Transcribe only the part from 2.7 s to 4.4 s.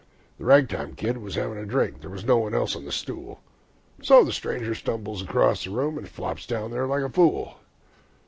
on the stool, So the